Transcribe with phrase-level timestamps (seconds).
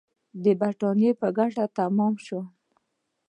[0.43, 2.45] د برېټانیا په ګټه تمام شول.